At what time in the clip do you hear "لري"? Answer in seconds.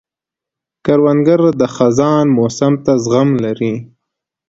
3.43-3.73